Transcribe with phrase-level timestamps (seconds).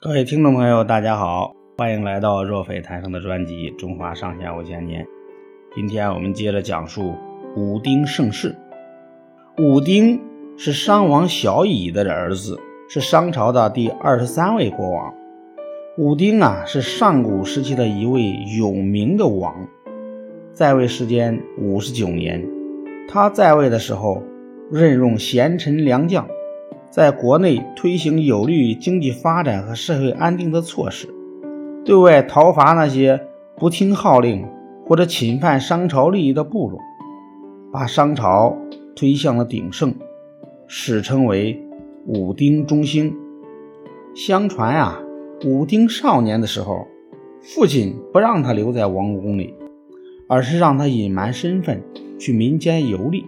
[0.00, 5.02] 各位听众朋友，大家好，欢迎来到若非谈生的专辑《中华上下五千年》。
[5.74, 7.16] 今天我们接着讲述
[7.56, 8.54] 武丁盛世。
[9.58, 10.20] 武丁
[10.56, 15.12] 是商王小乙的儿子，是商朝的第二十三位国王。
[15.96, 18.22] 武丁啊，是上古时期的一位
[18.56, 19.52] 有名的王，
[20.52, 22.48] 在位时间五十九年。
[23.08, 24.22] 他在位的时候，
[24.70, 26.24] 任用贤臣良将。
[26.90, 31.06] 在国内推行有利于经济发展和社会安定的措施，
[31.84, 33.20] 对外讨伐那些
[33.56, 34.46] 不听号令
[34.86, 36.80] 或者侵犯商朝利益的部落，
[37.70, 38.56] 把商朝
[38.96, 39.94] 推向了鼎盛，
[40.66, 41.62] 史称为
[42.06, 43.14] 武丁中兴。
[44.14, 44.98] 相传啊，
[45.44, 46.86] 武丁少年的时候，
[47.42, 49.54] 父亲不让他留在王宫里，
[50.26, 51.82] 而是让他隐瞒身份
[52.18, 53.26] 去民间游历。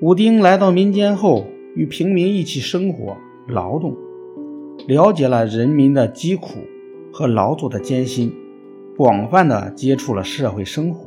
[0.00, 1.46] 武丁来到民间后。
[1.76, 3.94] 与平民一起生活、劳动，
[4.88, 6.60] 了解了人民的疾苦
[7.12, 8.32] 和劳作的艰辛，
[8.96, 11.06] 广泛的接触了社会生活。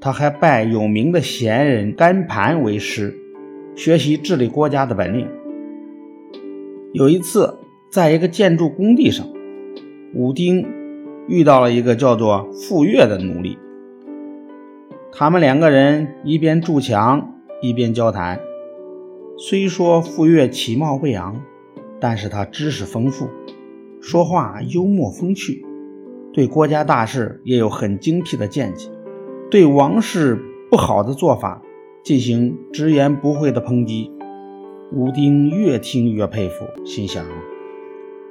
[0.00, 3.14] 他还拜有名的贤人甘盘为师，
[3.76, 5.28] 学习治理国家的本领。
[6.94, 7.54] 有一次，
[7.90, 9.26] 在一个建筑工地上，
[10.14, 10.66] 武丁
[11.28, 13.58] 遇到了一个叫做傅说的奴隶，
[15.12, 18.40] 他们两个人一边筑墙，一边交谈。
[19.42, 21.40] 虽说傅说其貌不扬，
[21.98, 23.26] 但是他知识丰富，
[23.98, 25.64] 说话幽默风趣，
[26.30, 28.90] 对国家大事也有很精辟的见解，
[29.50, 30.38] 对王室
[30.70, 31.62] 不好的做法
[32.04, 34.12] 进行直言不讳的抨击。
[34.92, 37.24] 武丁越听越佩服，心想：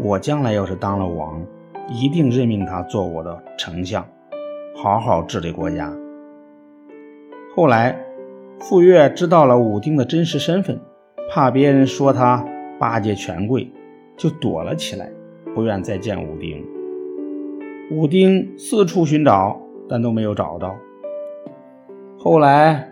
[0.00, 1.40] 我将来要是当了王，
[1.88, 4.04] 一定任命他做我的丞相，
[4.74, 5.96] 好好治理国家。
[7.54, 7.96] 后来，
[8.58, 10.80] 傅说知道了武丁的真实身份。
[11.28, 12.44] 怕别人说他
[12.78, 13.68] 巴结权贵，
[14.16, 15.10] 就躲了起来，
[15.54, 16.64] 不愿再见武丁。
[17.90, 20.76] 武丁四处寻找，但都没有找到。
[22.16, 22.90] 后来，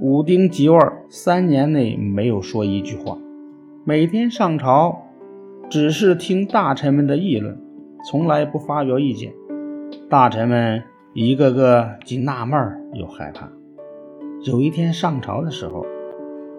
[0.00, 0.78] 武丁即位
[1.08, 3.16] 三年内没有说一句话，
[3.84, 5.06] 每天上朝，
[5.70, 7.58] 只是听大臣们的议论，
[8.06, 9.32] 从来不发表意见。
[10.10, 10.82] 大臣们
[11.14, 13.50] 一个个既纳闷又害怕。
[14.44, 15.86] 有一天上朝的时候。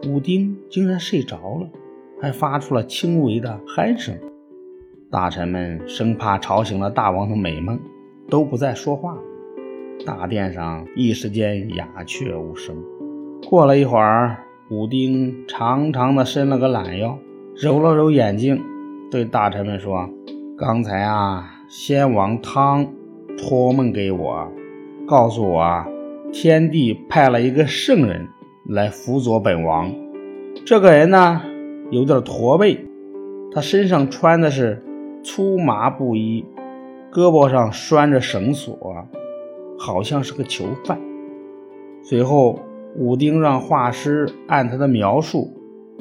[0.05, 1.69] 武丁竟然睡着了，
[2.19, 4.13] 还发出了轻微的鼾声。
[5.09, 7.79] 大臣们生怕吵醒了大王的美梦，
[8.29, 9.17] 都不再说话。
[10.05, 12.75] 大殿上一时间鸦雀无声。
[13.47, 14.37] 过了一会儿，
[14.69, 17.17] 武丁长长的伸了个懒腰，
[17.55, 18.61] 揉了揉眼睛，
[19.09, 20.09] 对大臣们说
[20.57, 22.85] ：“刚才啊，先王汤
[23.37, 24.51] 托梦给我，
[25.07, 25.85] 告诉我，
[26.33, 28.27] 天帝派了一个圣人。”
[28.65, 29.93] 来辅佐本王，
[30.65, 31.41] 这个人呢
[31.91, 32.79] 有点驼背，
[33.51, 34.81] 他身上穿的是
[35.21, 36.45] 粗麻布衣，
[37.11, 38.77] 胳膊上拴着绳索，
[39.77, 40.97] 好像是个囚犯。
[42.01, 42.57] 随后，
[42.95, 45.51] 武丁让画师按他的描述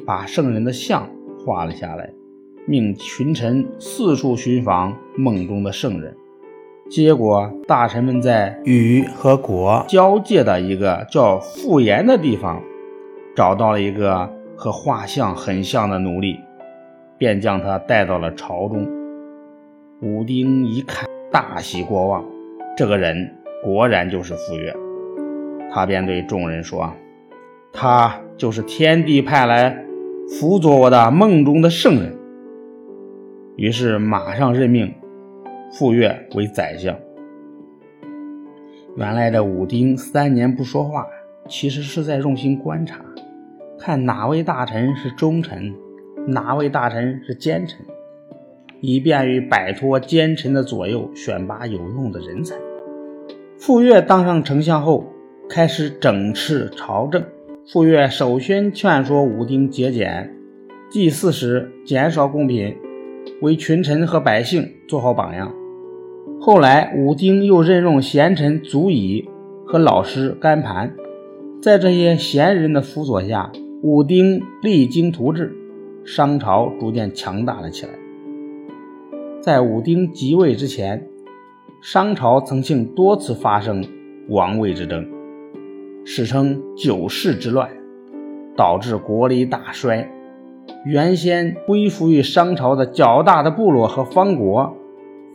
[0.05, 1.09] 把圣人的像
[1.45, 2.13] 画了下来，
[2.65, 6.15] 命群臣四处寻访梦中的圣人。
[6.89, 12.61] 结果，大臣们在禹和国交界的一个叫傅岩的地方，
[13.35, 16.39] 找到了一个和画像很像的奴隶，
[17.17, 18.87] 便将他带到了朝中。
[20.01, 22.23] 武丁一看，大喜过望，
[22.77, 23.33] 这个人
[23.63, 24.73] 果然就是傅说。
[25.71, 26.93] 他便对众人说
[27.73, 29.83] ：“他就是天帝派来
[30.37, 32.15] 辅佐我的梦中的圣人。”
[33.57, 34.93] 于是马上任命。
[35.75, 36.95] 傅说为宰相。
[38.95, 41.07] 原来的武丁三年不说话，
[41.49, 43.03] 其实是在用心观察，
[43.79, 45.73] 看哪位大臣是忠臣，
[46.27, 47.79] 哪位大臣是奸臣，
[48.81, 52.55] 以便于摆脱奸臣的左右，选拔有用的人才。
[53.57, 55.03] 傅说当上丞相后，
[55.49, 57.23] 开始整治朝政。
[57.65, 60.31] 傅说首先劝说武丁节俭，
[60.91, 62.77] 祭祀时减少贡品，
[63.41, 65.51] 为群臣和百姓做好榜样。
[66.45, 69.29] 后来，武丁又任用贤臣祖乙
[69.65, 70.93] 和老师甘盘，
[71.61, 73.49] 在这些贤人的辅佐下，
[73.81, 75.55] 武丁励精图治，
[76.03, 77.93] 商朝逐渐强大了起来。
[79.41, 81.07] 在武丁即位之前，
[81.81, 83.81] 商朝曾经多次发生
[84.27, 85.07] 王位之争，
[86.03, 87.69] 史称九世之乱，
[88.57, 90.11] 导致国力大衰。
[90.85, 94.75] 原先归附于商朝的较大的部落和方国。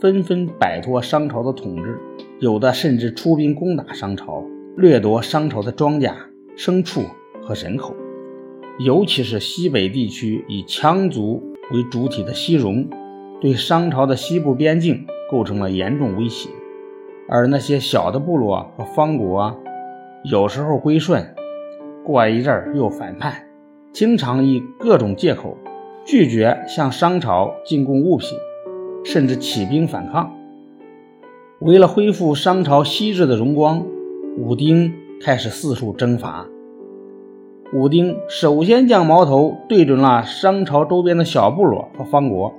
[0.00, 1.98] 纷纷摆脱商朝的统治，
[2.38, 4.44] 有的甚至出兵攻打商朝，
[4.76, 6.14] 掠夺商朝的庄稼、
[6.56, 7.02] 牲畜
[7.42, 7.96] 和人口。
[8.78, 11.42] 尤其是西北地区以羌族
[11.72, 12.88] 为主体的西戎，
[13.40, 16.48] 对商朝的西部边境构成了严重威胁，
[17.28, 19.52] 而那些小的部落和方国，
[20.30, 21.34] 有时候归顺，
[22.04, 23.48] 过一阵儿又反叛，
[23.92, 25.58] 经常以各种借口
[26.06, 28.38] 拒绝向商朝进贡物品，
[29.04, 30.32] 甚至起兵反抗。
[31.60, 33.84] 为了恢复商朝昔日的荣光，
[34.36, 36.46] 武丁开始四处征伐。
[37.72, 42.54] 武丁首先将矛头对准了商朝周边的小部落和方国。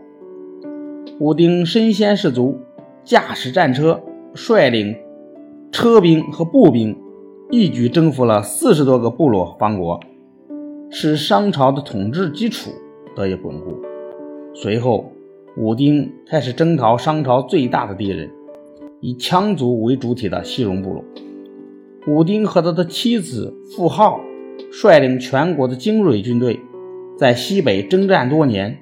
[1.19, 2.57] 武丁身先士卒，
[3.03, 4.01] 驾驶战车，
[4.33, 4.95] 率领
[5.71, 6.95] 车兵和步兵，
[7.49, 9.99] 一举征服了四十多个部落和方国，
[10.91, 12.69] 使商朝的统治基础
[13.15, 13.81] 得以巩固。
[14.53, 15.11] 随后，
[15.59, 18.29] 武丁开始征讨商朝最大的敌人，
[19.01, 21.03] 以羌族为主体的西戎部落。
[22.07, 24.21] 武丁和他的妻子妇浩
[24.71, 26.57] 率领全国的精锐军队，
[27.17, 28.77] 在西北征战多年，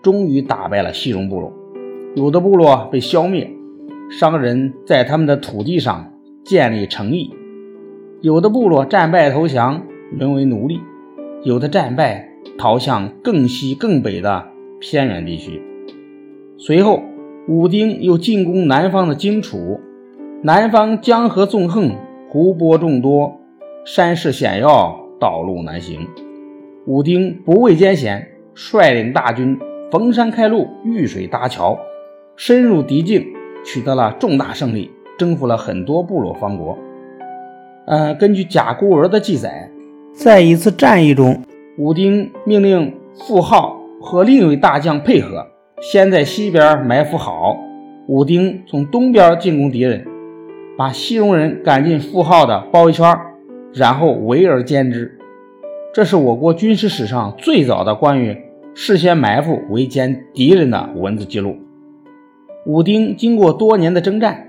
[0.00, 1.52] 终于打败了西戎部落。
[2.14, 3.50] 有的部落被消灭，
[4.10, 7.28] 商人在他们的土地上建立城邑；
[8.22, 9.82] 有的部落战败投降，
[10.18, 10.78] 沦为奴隶；
[11.42, 12.26] 有的战败
[12.56, 14.46] 逃向更西更北的
[14.80, 15.60] 偏远地区。
[16.64, 17.02] 随后，
[17.48, 19.80] 武丁又进攻南方的荆楚。
[20.44, 21.90] 南方江河纵横，
[22.28, 23.40] 湖泊众多，
[23.84, 26.06] 山势险要，道路难行。
[26.86, 29.58] 武丁不畏艰险，率领大军
[29.90, 31.76] 逢山开路，遇水搭桥。
[32.36, 33.26] 深入敌境，
[33.64, 34.88] 取得了重大胜利，
[35.18, 36.78] 征服了很多部落方国。
[37.88, 39.68] 呃，根据甲骨文的记载，
[40.12, 41.42] 在一次战役中，
[41.76, 45.44] 武丁命令傅浩和另一位大将配合，
[45.84, 47.56] 先在西边埋伏好，
[48.06, 50.06] 武丁从东边进攻敌人，
[50.78, 53.18] 把西戎人赶进傅浩的包围圈，
[53.74, 55.18] 然后围而歼之。
[55.92, 58.38] 这是我国军事史上最早的关于
[58.74, 61.56] 事先埋伏围歼敌人的文字记录。
[62.64, 64.46] 武丁经过多年的征战，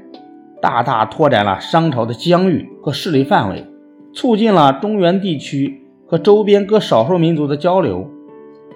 [0.62, 3.65] 大大拓展了商朝的疆域和势力范围，
[4.13, 8.07] 促进了中原地区和周边各少数民族的交流，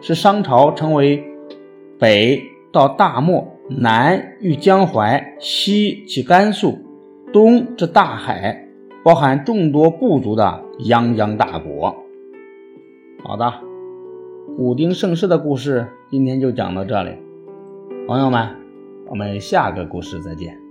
[0.01, 1.23] 使商朝成为
[1.99, 6.77] 北到大漠、南遇江淮、西起甘肃、
[7.33, 8.67] 东至大海，
[9.03, 11.95] 包含众多部族的泱泱大国。
[13.23, 13.53] 好的，
[14.57, 17.11] 武丁盛世的故事今天就讲到这里，
[18.07, 18.47] 朋友们。
[19.09, 20.66] 我们下个故事再见。